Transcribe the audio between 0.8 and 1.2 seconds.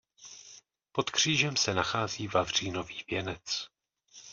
Pod